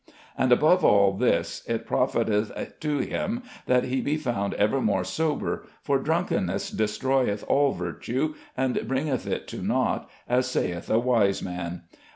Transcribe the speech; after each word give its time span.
And 0.35 0.51
above 0.51 0.83
all 0.83 1.13
this, 1.13 1.61
it 1.67 1.85
profiteth 1.85 2.51
to 2.79 2.97
him 2.97 3.43
that 3.67 3.83
he 3.83 4.01
be 4.01 4.17
found 4.17 4.55
evermore 4.55 5.03
sober, 5.03 5.67
for 5.83 5.99
drunkenness 5.99 6.71
destroyeth 6.71 7.45
all 7.47 7.73
virtue, 7.73 8.33
and 8.57 8.87
bringeth 8.87 9.27
it 9.27 9.47
to 9.49 9.61
nought, 9.61 10.09
as 10.27 10.49
sayth 10.49 10.89
a 10.89 10.97
wise 10.97 11.43
man. 11.43 11.83